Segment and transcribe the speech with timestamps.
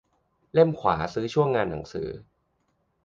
[0.53, 2.09] เล่มขวาซื้อช่วงงานหนังสือ